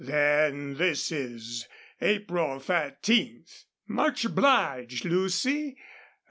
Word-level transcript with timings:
Then 0.03 0.77
this 0.79 1.11
is 1.11 1.67
April 2.01 2.59
thirteenth. 2.59 3.65
Much 3.85 4.25
obliged, 4.25 5.05
Lucy. 5.05 5.77